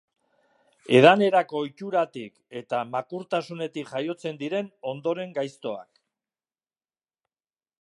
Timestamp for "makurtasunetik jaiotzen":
2.93-4.41